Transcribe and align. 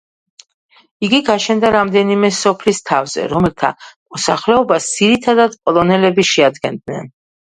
იგი 1.07 1.17
გაშენდა 1.27 1.69
რამდენიმე 1.75 2.31
სოფლის 2.39 2.81
თავზე, 2.91 3.27
რომელთა 3.35 3.71
მოსახლეობასაც 3.83 4.99
ძირითადად 5.01 5.59
პოლონელები 5.69 6.27
შეადგენდნენ. 6.35 7.07